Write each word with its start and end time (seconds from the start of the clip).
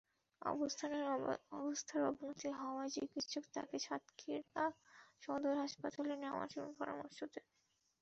অবস্থার 0.41 2.01
অবনতি 2.09 2.49
হওয়ায় 2.59 2.91
চিকিৎসক 2.91 3.45
তাঁকে 3.53 3.77
সাতক্ষীরা 3.79 4.65
সদর 5.23 5.53
হাসপাতালে 5.55 6.13
নেওয়ার 6.17 6.47
পরামর্শ 6.79 7.19
দেন। 7.33 7.45